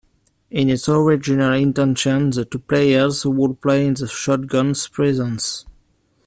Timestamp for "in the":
3.85-4.07